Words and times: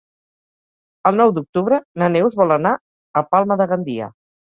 El 1.09 1.19
nou 1.19 1.33
d'octubre 1.35 1.79
na 2.03 2.07
Neus 2.13 2.37
vol 2.39 2.55
anar 2.55 2.71
a 3.21 3.23
Palma 3.35 3.59
de 3.61 3.69
Gandia. 3.73 4.09